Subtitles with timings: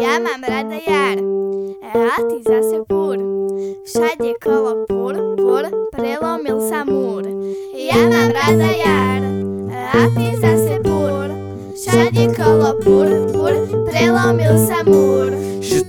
[0.00, 1.20] Ja mám rada jar,
[1.92, 3.20] a ty zase púr.
[3.84, 7.28] Všade kolo púr, púr, prelomil sa múr.
[7.76, 9.20] Ja mám rada jar,
[9.92, 11.28] a ty zase púr.
[11.76, 13.52] Všade kolo púr, púr,
[13.92, 15.36] prelomil sa múr.
[15.60, 15.84] Je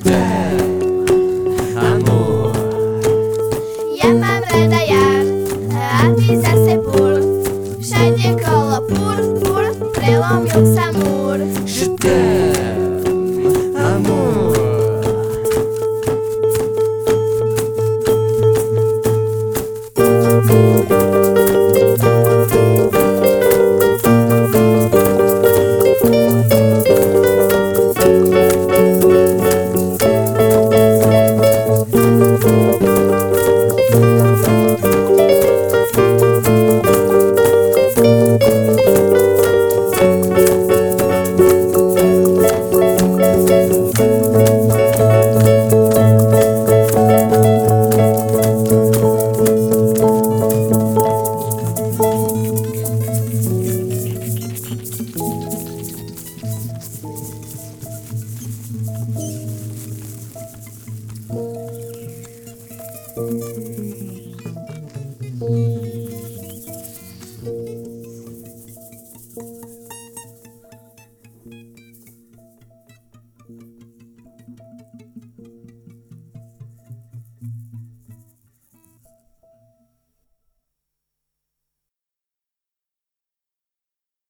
[20.42, 20.81] beautiful.